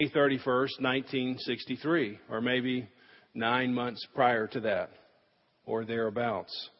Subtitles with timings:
[0.00, 2.88] May 31st, 1963, or maybe
[3.32, 4.90] nine months prior to that,
[5.66, 6.70] or thereabouts.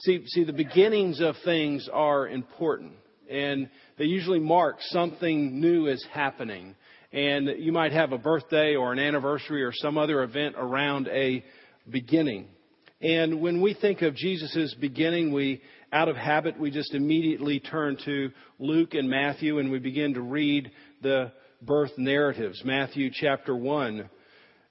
[0.00, 2.94] See, see, the beginnings of things are important,
[3.30, 6.74] and they usually mark something new is happening.
[7.12, 11.44] And you might have a birthday or an anniversary or some other event around a
[11.88, 12.48] beginning.
[13.00, 15.62] And when we think of Jesus' beginning, we,
[15.92, 20.20] out of habit, we just immediately turn to Luke and Matthew and we begin to
[20.20, 21.30] read the
[21.62, 22.62] birth narratives.
[22.64, 24.08] Matthew chapter 1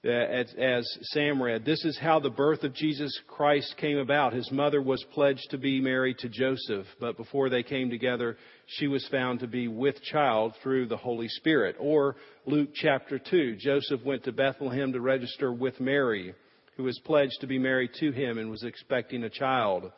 [0.06, 1.66] uh, as, as Sam read.
[1.66, 4.34] This is how the birth of Jesus Christ came about.
[4.34, 8.88] His mother was pledged to be married to Joseph, but before they came together, she
[8.88, 11.76] was found to be with child through the Holy Spirit.
[11.80, 13.58] Or Luke chapter 2.
[13.58, 16.34] Joseph went to Bethlehem to register with Mary,
[16.78, 19.92] who was pledged to be married to him and was expecting a child.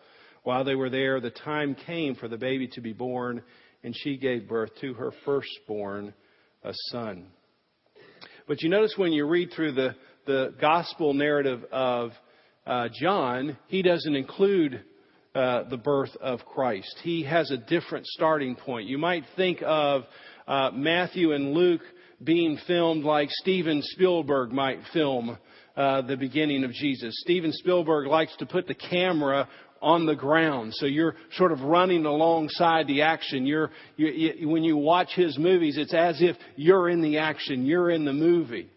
[0.44, 3.44] While they were there, the time came for the baby to be born,
[3.84, 6.16] and she gave birth to her firstborn,
[6.64, 7.28] a son.
[8.48, 12.12] But you notice when you read through the, the gospel narrative of
[12.66, 14.84] uh, John, he doesn't include
[15.34, 17.00] uh, the birth of Christ.
[17.04, 18.88] He has a different starting point.
[18.88, 20.04] You might think of
[20.48, 21.82] uh, Matthew and Luke
[22.24, 25.38] being filmed like Steven Spielberg might film
[25.76, 27.14] uh, the beginning of Jesus.
[27.22, 29.48] Steven Spielberg likes to put the camera
[29.82, 30.74] on the ground.
[30.76, 33.46] So you're sort of running alongside the action.
[33.46, 37.66] You're, you, you, when you watch his movies, it's as if you're in the action.
[37.66, 38.70] You're in the movie.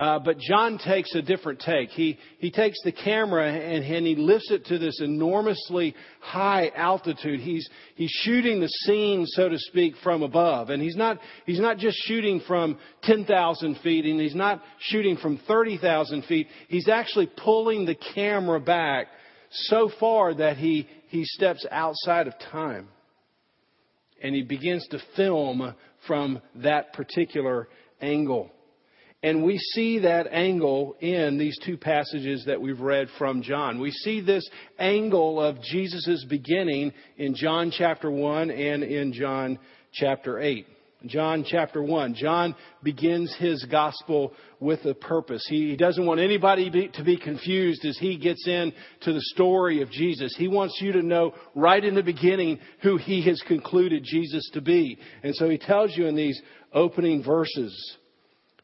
[0.00, 1.90] Uh, but John takes a different take.
[1.90, 7.40] He, he takes the camera and, and he lifts it to this enormously high altitude.
[7.40, 10.70] He's, he's shooting the scene, so to speak, from above.
[10.70, 15.38] And he's not, he's not just shooting from 10,000 feet and he's not shooting from
[15.46, 16.46] 30,000 feet.
[16.68, 19.08] He's actually pulling the camera back
[19.50, 22.88] so far that he, he steps outside of time.
[24.22, 25.74] And he begins to film
[26.06, 27.68] from that particular
[28.00, 28.50] angle.
[29.22, 33.80] And we see that angle in these two passages that we've read from John.
[33.80, 39.58] We see this angle of Jesus' beginning in John chapter 1 and in John
[39.92, 40.66] chapter 8.
[41.06, 42.14] John chapter 1.
[42.14, 45.46] John begins his gospel with a purpose.
[45.48, 50.34] He doesn't want anybody to be confused as he gets into the story of Jesus.
[50.36, 54.60] He wants you to know right in the beginning who he has concluded Jesus to
[54.60, 54.98] be.
[55.22, 56.40] And so he tells you in these
[56.72, 57.96] opening verses,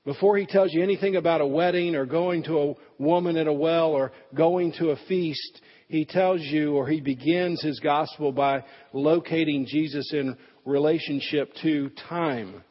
[0.05, 3.53] before he tells you anything about a wedding or going to a woman at a
[3.53, 8.65] well or going to a feast, he tells you or he begins his gospel by
[8.93, 12.63] locating Jesus in relationship to time,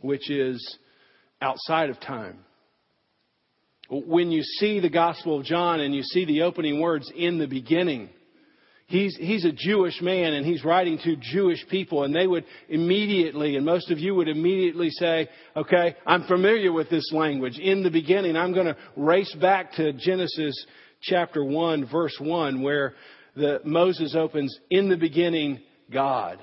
[0.00, 0.78] which is
[1.40, 2.38] outside of time.
[3.90, 7.46] When you see the Gospel of John and you see the opening words in the
[7.46, 8.08] beginning,
[8.86, 13.56] he's, he's a Jewish man and he's writing to Jewish people and they would immediately,
[13.56, 17.58] and most of you would immediately say, okay, I'm familiar with this language.
[17.58, 20.54] In the beginning, I'm going to race back to Genesis
[21.02, 22.94] chapter 1 verse 1 where
[23.36, 26.38] the, Moses opens, in the beginning, God.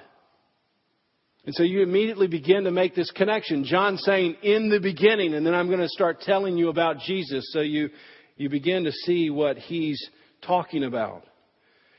[1.45, 3.63] And so you immediately begin to make this connection.
[3.63, 7.49] John saying, in the beginning, and then I'm going to start telling you about Jesus.
[7.53, 7.89] So you,
[8.37, 10.03] you begin to see what he's
[10.45, 11.23] talking about.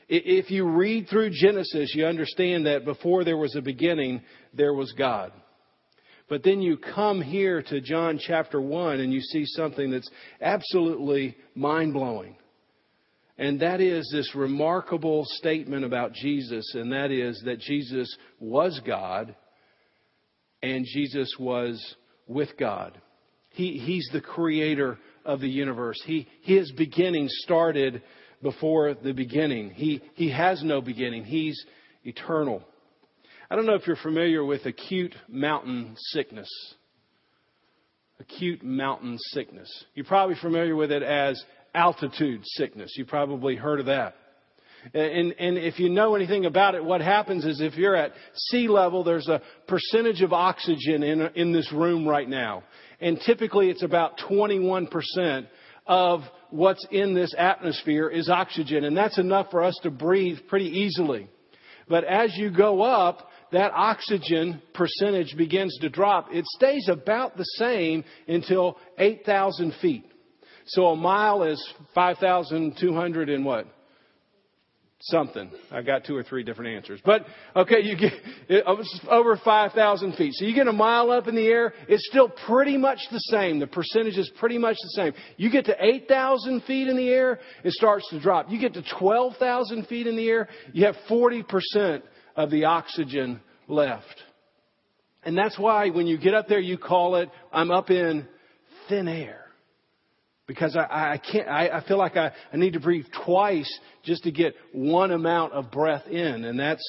[0.07, 4.21] If you read through Genesis, you understand that before there was a beginning,
[4.53, 5.31] there was God.
[6.27, 10.09] But then you come here to John chapter 1 and you see something that's
[10.41, 12.35] absolutely mind blowing.
[13.41, 19.35] And that is this remarkable statement about Jesus, and that is that Jesus was God
[20.61, 21.95] and Jesus was
[22.27, 23.01] with God.
[23.49, 25.99] He, he's the creator of the universe.
[26.05, 28.03] He, his beginning started
[28.43, 29.71] before the beginning.
[29.71, 31.23] He, he has no beginning.
[31.23, 31.59] He's
[32.03, 32.61] eternal.
[33.49, 36.47] I don't know if you're familiar with acute mountain sickness.
[38.19, 39.67] Acute mountain sickness.
[39.95, 41.43] You're probably familiar with it as
[41.73, 42.93] altitude sickness.
[42.97, 44.15] You probably heard of that.
[44.93, 48.67] And, and if you know anything about it, what happens is if you're at sea
[48.67, 52.63] level, there's a percentage of oxygen in, in this room right now.
[52.99, 55.47] And typically it's about 21%
[55.85, 58.83] of what's in this atmosphere is oxygen.
[58.83, 61.29] And that's enough for us to breathe pretty easily.
[61.87, 66.27] But as you go up, that oxygen percentage begins to drop.
[66.31, 70.05] It stays about the same until 8,000 feet.
[70.67, 73.67] So a mile is 5,200 and what?
[75.03, 75.49] Something.
[75.71, 77.01] I got two or three different answers.
[77.03, 77.25] But,
[77.55, 78.13] okay, you get
[78.49, 78.63] it,
[79.09, 80.33] over 5,000 feet.
[80.35, 83.57] So you get a mile up in the air, it's still pretty much the same.
[83.59, 85.13] The percentage is pretty much the same.
[85.37, 88.51] You get to 8,000 feet in the air, it starts to drop.
[88.51, 92.03] You get to 12,000 feet in the air, you have 40%
[92.35, 94.21] of the oxygen left.
[95.23, 98.27] And that's why when you get up there, you call it, I'm up in
[98.87, 99.40] thin air.
[100.51, 104.23] Because I, I can't, I, I feel like I, I need to breathe twice just
[104.23, 106.43] to get one amount of breath in.
[106.43, 106.83] And that's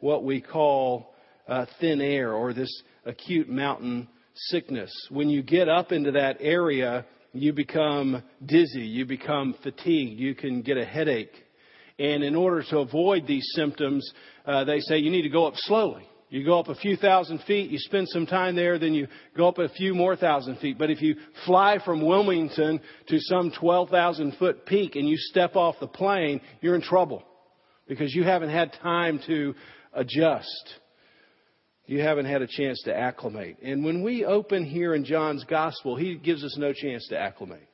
[0.00, 1.14] what we call
[1.48, 2.70] uh, thin air or this
[3.06, 4.92] acute mountain sickness.
[5.10, 10.60] When you get up into that area, you become dizzy, you become fatigued, you can
[10.60, 11.32] get a headache.
[11.98, 14.06] And in order to avoid these symptoms,
[14.44, 16.06] uh, they say you need to go up slowly.
[16.28, 19.06] You go up a few thousand feet, you spend some time there, then you
[19.36, 20.76] go up a few more thousand feet.
[20.76, 25.76] But if you fly from Wilmington to some 12,000 foot peak and you step off
[25.78, 27.22] the plane, you're in trouble
[27.86, 29.54] because you haven't had time to
[29.92, 30.74] adjust.
[31.86, 33.58] You haven't had a chance to acclimate.
[33.62, 37.68] And when we open here in John's gospel, he gives us no chance to acclimate.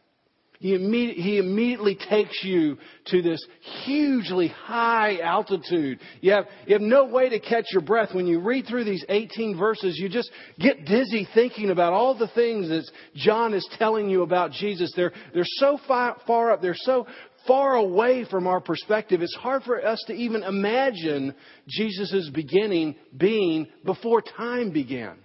[0.63, 0.79] He,
[1.17, 3.45] he immediately takes you to this
[3.85, 5.99] hugely high altitude.
[6.21, 8.15] You have, you have no way to catch your breath.
[8.15, 10.31] When you read through these 18 verses, you just
[10.61, 14.93] get dizzy thinking about all the things that John is telling you about Jesus.
[14.95, 16.63] They're, they're so far, far up.
[16.63, 17.09] They're so
[17.45, 19.21] far away from our perspective.
[19.21, 21.35] It's hard for us to even imagine
[21.67, 25.17] Jesus' beginning being before time began.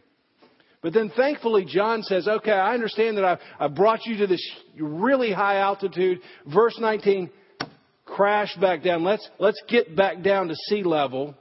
[0.88, 4.42] But then thankfully, John says, okay, I understand that I've, I've brought you to this
[4.80, 6.22] really high altitude.
[6.46, 7.30] Verse 19,
[8.06, 9.04] crash back down.
[9.04, 11.36] Let's, let's get back down to sea level.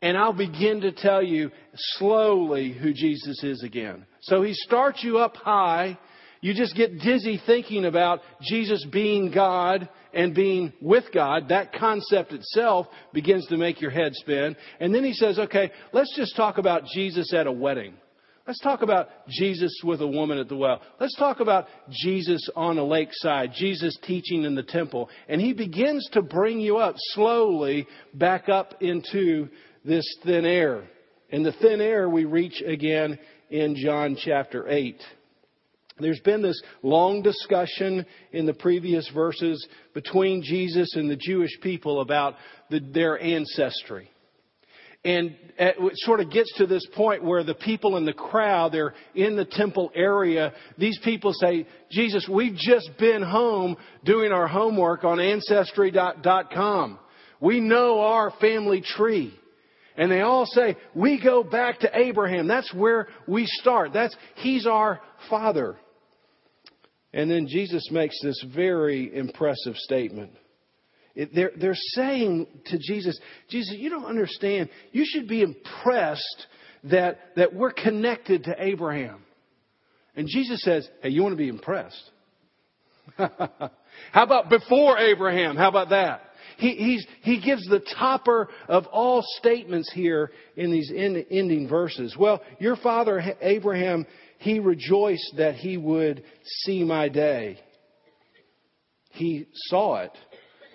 [0.00, 4.06] And I'll begin to tell you slowly who Jesus is again.
[4.20, 5.98] So he starts you up high.
[6.40, 11.48] You just get dizzy thinking about Jesus being God and being with God.
[11.48, 14.54] That concept itself begins to make your head spin.
[14.78, 17.94] And then he says, okay, let's just talk about Jesus at a wedding.
[18.48, 20.80] Let's talk about Jesus with a woman at the well.
[20.98, 25.10] Let's talk about Jesus on a lakeside, Jesus teaching in the temple.
[25.28, 29.50] And he begins to bring you up slowly back up into
[29.84, 30.84] this thin air.
[31.30, 33.18] And the thin air we reach again
[33.50, 34.98] in John chapter 8.
[36.00, 42.00] There's been this long discussion in the previous verses between Jesus and the Jewish people
[42.00, 42.36] about
[42.70, 44.08] the, their ancestry.
[45.04, 48.94] And it sort of gets to this point where the people in the crowd, they're
[49.14, 50.52] in the temple area.
[50.76, 56.98] These people say, Jesus, we've just been home doing our homework on Ancestry.com.
[57.40, 59.32] We know our family tree.
[59.96, 62.46] And they all say, we go back to Abraham.
[62.46, 63.92] That's where we start.
[63.92, 65.76] That's, he's our father.
[67.12, 70.32] And then Jesus makes this very impressive statement.
[71.34, 73.18] They're, they're saying to Jesus,
[73.48, 74.68] Jesus, you don't understand.
[74.92, 76.46] You should be impressed
[76.84, 79.24] that, that we're connected to Abraham.
[80.14, 82.10] And Jesus says, Hey, you want to be impressed?
[83.16, 83.70] How
[84.14, 85.56] about before Abraham?
[85.56, 86.22] How about that?
[86.58, 92.16] He, he gives the topper of all statements here in these end, ending verses.
[92.18, 94.06] Well, your father Abraham,
[94.38, 96.24] he rejoiced that he would
[96.64, 97.60] see my day.
[99.10, 100.12] He saw it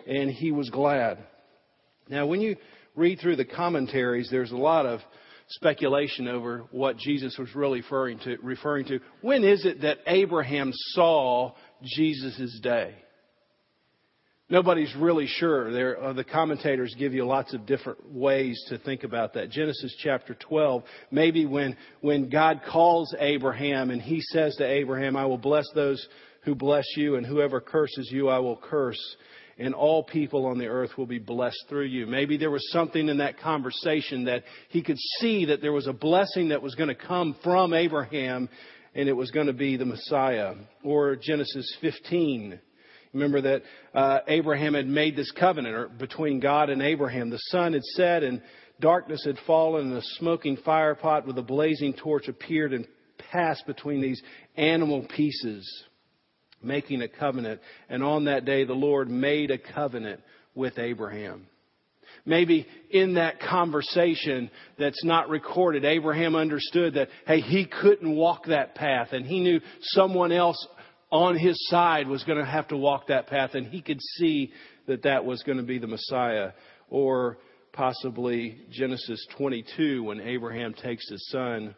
[0.07, 1.17] and he was glad.
[2.09, 2.57] Now, when you
[2.95, 4.99] read through the commentaries, there's a lot of
[5.49, 8.37] speculation over what Jesus was really referring to.
[8.41, 8.99] Referring to.
[9.21, 11.53] When is it that Abraham saw
[11.83, 12.95] Jesus' day?
[14.49, 15.71] Nobody's really sure.
[15.71, 19.49] There, uh, the commentators give you lots of different ways to think about that.
[19.49, 25.25] Genesis chapter 12, maybe when, when God calls Abraham and he says to Abraham, I
[25.25, 26.05] will bless those
[26.43, 28.99] who bless you and whoever curses you, I will curse
[29.57, 32.05] and all people on the earth will be blessed through you.
[32.07, 35.93] Maybe there was something in that conversation that he could see that there was a
[35.93, 38.49] blessing that was going to come from Abraham
[38.95, 40.55] and it was going to be the Messiah.
[40.83, 42.59] Or Genesis 15.
[43.13, 43.61] Remember that
[43.93, 47.29] uh, Abraham had made this covenant between God and Abraham.
[47.29, 48.41] The sun had set and
[48.79, 52.87] darkness had fallen and a smoking fire pot with a blazing torch appeared and
[53.31, 54.21] passed between these
[54.57, 55.83] animal pieces
[56.63, 57.61] making a covenant.
[57.89, 60.21] And on that day, the Lord made a covenant
[60.55, 61.47] with Abraham.
[62.25, 68.75] Maybe in that conversation that's not recorded, Abraham understood that, hey, he couldn't walk that
[68.75, 70.67] path and he knew someone else
[71.11, 74.51] on his side was going to have to walk that path and he could see
[74.87, 76.51] that that was going to be the Messiah.
[76.89, 77.39] Or
[77.73, 81.75] possibly Genesis 22 when Abraham takes his son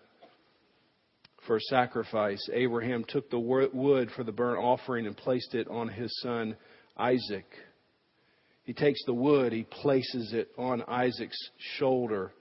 [1.47, 2.47] for sacrifice.
[2.53, 6.55] Abraham took the wood for the burnt offering and placed it on his son
[6.97, 7.45] Isaac.
[8.63, 11.37] He takes the wood, he places it on Isaac's
[11.77, 12.31] shoulder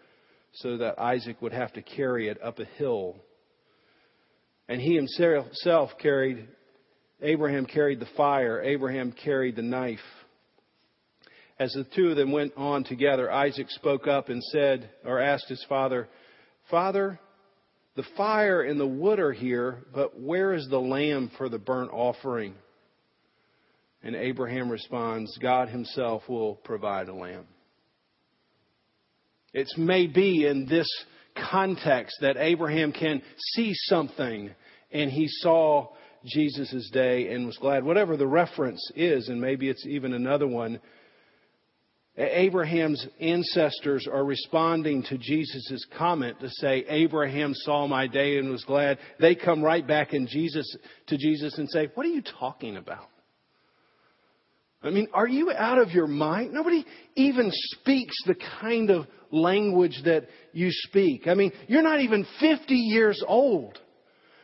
[0.52, 3.16] so that Isaac would have to carry it up a hill.
[4.68, 6.48] And he himself carried,
[7.20, 9.98] Abraham carried the fire, Abraham carried the knife.
[11.58, 15.48] As the two of them went on together, Isaac spoke up and said, or asked
[15.48, 16.08] his father,
[16.70, 17.20] Father,
[17.96, 21.92] the fire and the wood are here, but where is the lamb for the burnt
[21.92, 22.54] offering?
[24.02, 27.46] And Abraham responds, God himself will provide a lamb.
[29.52, 30.88] It's maybe in this
[31.50, 33.22] context that Abraham can
[33.54, 34.50] see something
[34.92, 35.88] and he saw
[36.24, 37.84] Jesus' day and was glad.
[37.84, 40.80] Whatever the reference is, and maybe it's even another one,
[42.16, 48.64] Abraham's ancestors are responding to Jesus' comment to say, Abraham saw my day and was
[48.64, 48.98] glad.
[49.18, 50.76] They come right back in Jesus,
[51.08, 53.08] to Jesus and say, What are you talking about?
[54.80, 56.52] I mean, are you out of your mind?
[56.52, 56.84] Nobody
[57.16, 61.26] even speaks the kind of language that you speak.
[61.26, 63.78] I mean, you're not even 50 years old.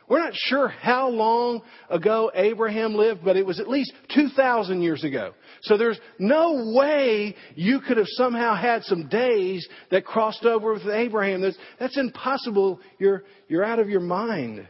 [0.07, 5.03] We're not sure how long ago Abraham lived, but it was at least 2,000 years
[5.03, 5.33] ago.
[5.61, 10.87] So there's no way you could have somehow had some days that crossed over with
[10.87, 11.41] Abraham.
[11.41, 12.79] That's, that's impossible.
[12.99, 14.67] You're, you're out of your mind.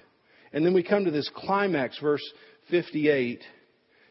[0.53, 2.23] And then we come to this climax, verse
[2.69, 3.41] 58.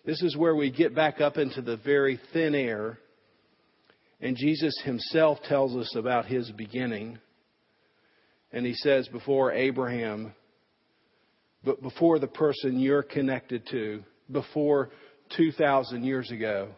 [0.05, 2.99] This is where we get back up into the very thin air.
[4.21, 7.19] And Jesus himself tells us about his beginning.
[8.53, 10.35] And he says, before Abraham
[11.65, 14.91] but before the person you're connected to, before
[15.37, 16.69] 2,000 years ago.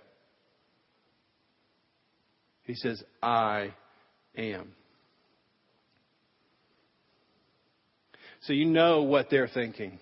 [2.65, 3.75] He says, I
[4.37, 4.73] am.
[8.43, 9.99] So you know what they're thinking.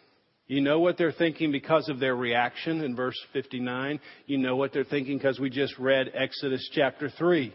[0.46, 4.00] You know what they're thinking because of their reaction in verse 59.
[4.26, 7.54] You know what they're thinking because we just read Exodus chapter 3.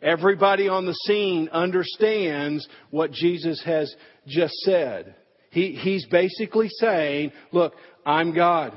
[0.00, 3.94] Everybody on the scene understands what Jesus has
[4.26, 5.14] just said.
[5.52, 7.74] He, he's basically saying, look,
[8.06, 8.72] I'm God.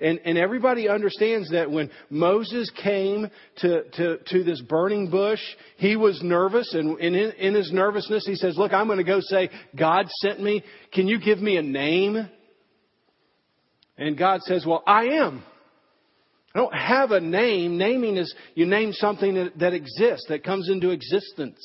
[0.00, 5.40] And, and everybody understands that when Moses came to, to, to this burning bush,
[5.76, 6.74] he was nervous.
[6.74, 10.42] And, in, in his nervousness, he says, look, I'm going to go say, God sent
[10.42, 10.64] me.
[10.92, 12.28] Can you give me a name?
[13.96, 15.44] And God says, well, I am.
[16.54, 17.78] I don't have a name.
[17.78, 21.60] Naming is you name something that, that exists, that comes into existence.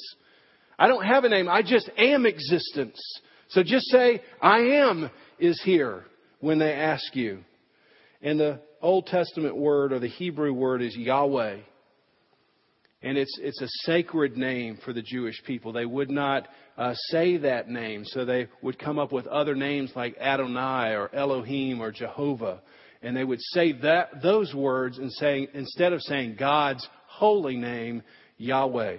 [0.78, 1.50] I don't have a name.
[1.50, 3.02] I just am existence.
[3.50, 5.10] So just say, I am
[5.40, 6.06] is here
[6.40, 7.44] when they ask you.
[8.22, 11.58] And the Old Testament word or the Hebrew word is Yahweh.
[13.02, 15.72] And it's, it's a sacred name for the Jewish people.
[15.72, 19.92] They would not uh, say that name, so they would come up with other names
[19.96, 22.62] like Adonai or Elohim or Jehovah.
[23.04, 25.12] And they would say that, those words and
[25.54, 28.02] instead of saying God's holy name,
[28.38, 28.98] Yahweh.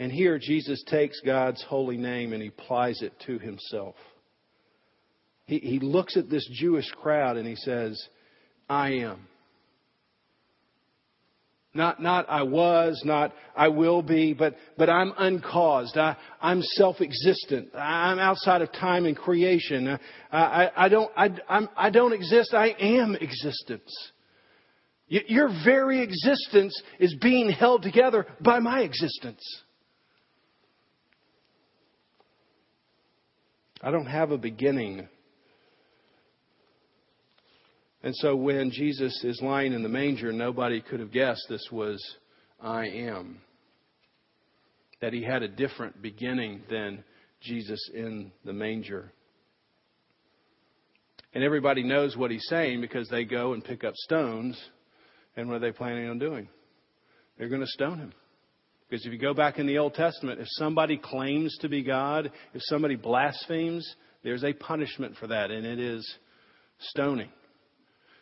[0.00, 3.96] And here Jesus takes God's holy name and he applies it to himself.
[5.44, 8.02] He, he looks at this Jewish crowd and he says,
[8.66, 9.28] I am.
[11.74, 15.98] Not, not I was, not I will be, but, but I'm uncaused.
[15.98, 17.74] I, I'm self-existent.
[17.74, 19.98] I'm outside of time and creation.
[20.32, 22.54] I, I, I don't, I, I'm, I don't exist.
[22.54, 23.94] I am existence.
[25.08, 29.42] Your very existence is being held together by my existence.
[33.82, 35.08] I don't have a beginning.
[38.02, 42.02] And so when Jesus is lying in the manger, nobody could have guessed this was
[42.60, 43.40] I am.
[45.00, 47.04] That he had a different beginning than
[47.40, 49.12] Jesus in the manger.
[51.32, 54.60] And everybody knows what he's saying because they go and pick up stones.
[55.36, 56.48] And what are they planning on doing?
[57.38, 58.12] They're going to stone him.
[58.90, 62.32] Because if you go back in the Old Testament, if somebody claims to be God,
[62.52, 63.88] if somebody blasphemes,
[64.24, 66.12] there's a punishment for that, and it is
[66.80, 67.28] stoning.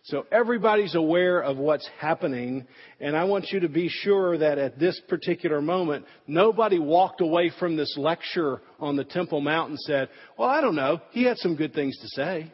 [0.05, 2.67] So everybody's aware of what's happening,
[3.01, 7.51] and I want you to be sure that at this particular moment, nobody walked away
[7.59, 11.39] from this lecture on the Temple Mount and said, Well, I don't know, he had
[11.39, 12.53] some good things to say.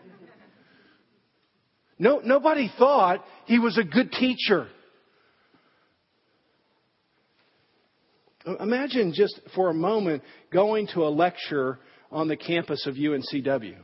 [1.99, 4.69] No, nobody thought he was a good teacher.
[8.61, 10.23] Imagine just for a moment
[10.53, 11.79] going to a lecture
[12.11, 13.77] on the campus of UNCW.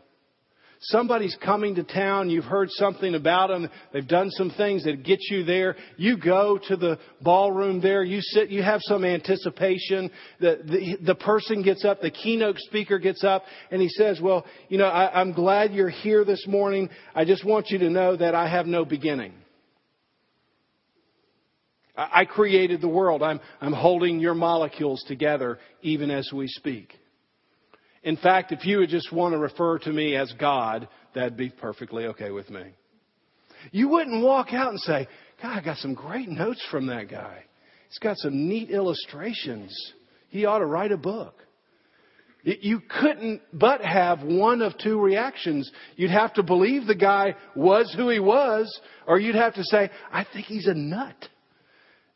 [0.83, 5.19] Somebody's coming to town, you've heard something about them, they've done some things that get
[5.31, 5.77] you there.
[5.99, 10.11] You go to the ballroom there, you sit, you have some anticipation.
[10.41, 14.47] The, the, the person gets up, the keynote speaker gets up, and he says, Well,
[14.71, 16.89] you know, I, I'm glad you're here this morning.
[17.15, 19.35] I just want you to know that I have no beginning.
[21.97, 23.23] I created the world.
[23.23, 26.95] I'm, I'm holding your molecules together even as we speak.
[28.03, 31.51] In fact, if you would just want to refer to me as God, that'd be
[31.51, 32.63] perfectly okay with me.
[33.73, 35.07] You wouldn't walk out and say,
[35.43, 37.45] God, I got some great notes from that guy.
[37.89, 39.75] He's got some neat illustrations.
[40.29, 41.35] He ought to write a book.
[42.43, 45.71] You couldn't but have one of two reactions.
[45.97, 49.91] You'd have to believe the guy was who he was, or you'd have to say,
[50.11, 51.17] I think he's a nut.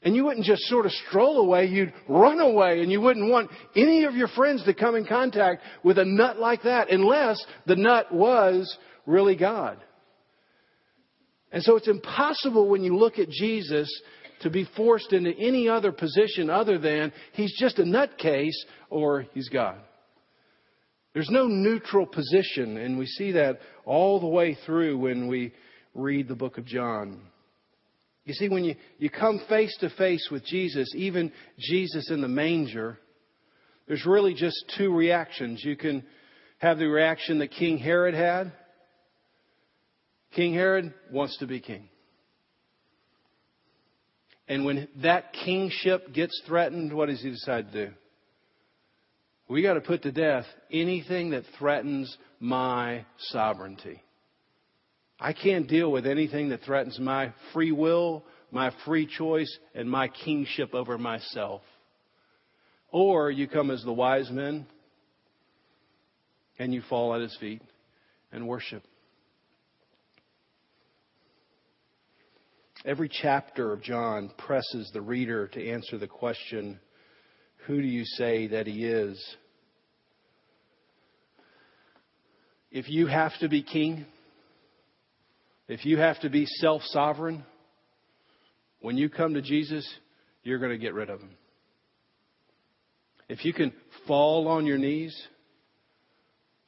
[0.04, 3.50] And you wouldn't just sort of stroll away, you'd run away, and you wouldn't want
[3.74, 7.76] any of your friends to come in contact with a nut like that unless the
[7.76, 9.78] nut was really God.
[11.50, 13.88] And so it's impossible when you look at Jesus
[14.40, 18.50] to be forced into any other position other than he's just a nutcase
[18.90, 19.78] or he's God.
[21.14, 25.54] There's no neutral position, and we see that all the way through when we
[25.94, 27.20] read the book of John.
[28.24, 32.28] You see, when you, you come face to face with Jesus, even Jesus in the
[32.28, 32.98] manger,
[33.86, 35.62] there's really just two reactions.
[35.62, 36.04] You can
[36.58, 38.52] have the reaction that King Herod had.
[40.34, 41.88] King Herod wants to be king.
[44.48, 47.94] And when that kingship gets threatened, what does he decide to do?
[49.48, 54.02] We got to put to death anything that threatens my sovereignty.
[55.24, 60.08] I can't deal with anything that threatens my free will, my free choice, and my
[60.08, 61.62] kingship over myself.
[62.92, 64.66] Or you come as the wise men
[66.58, 67.62] and you fall at his feet
[68.32, 68.82] and worship.
[72.84, 76.78] Every chapter of John presses the reader to answer the question
[77.66, 79.36] who do you say that he is?
[82.70, 84.04] If you have to be king,
[85.68, 87.44] if you have to be self sovereign,
[88.80, 89.88] when you come to Jesus,
[90.42, 91.36] you're going to get rid of him.
[93.28, 93.72] If you can
[94.06, 95.16] fall on your knees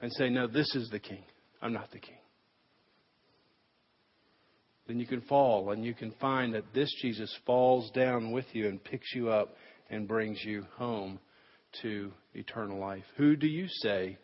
[0.00, 1.22] and say, No, this is the king,
[1.60, 2.16] I'm not the king
[4.86, 8.68] then you can fall and you can find that this Jesus falls down with you
[8.68, 9.56] and picks you up
[9.90, 11.18] and brings you home
[11.82, 13.04] to eternal life.
[13.16, 14.16] Who do you say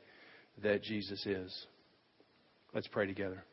[0.62, 1.66] that Jesus is?
[2.74, 3.44] Let's pray together.